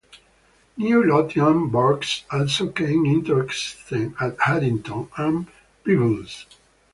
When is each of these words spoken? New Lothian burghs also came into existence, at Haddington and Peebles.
New 0.77 1.03
Lothian 1.03 1.69
burghs 1.69 2.23
also 2.31 2.71
came 2.71 3.05
into 3.05 3.37
existence, 3.39 4.15
at 4.19 4.35
Haddington 4.41 5.09
and 5.15 5.45
Peebles. 5.83 6.47